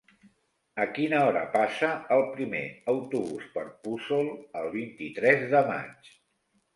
A 0.83 0.85
quina 0.93 1.17
hora 1.25 1.41
passa 1.55 1.89
el 2.15 2.23
primer 2.37 2.61
autobús 2.93 3.51
per 3.57 3.65
Puçol 3.83 4.31
el 4.63 4.71
vint-i-tres 4.77 5.45
de 5.53 5.63
maig? 5.69 6.11